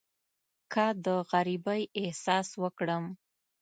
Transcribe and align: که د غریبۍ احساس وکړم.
که 0.73 0.85
د 1.05 1.07
غریبۍ 1.31 1.81
احساس 2.01 2.47
وکړم. 2.63 3.03